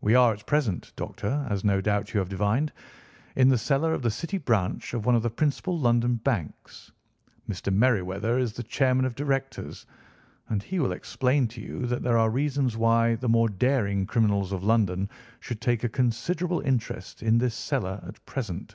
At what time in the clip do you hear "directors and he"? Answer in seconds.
9.14-10.80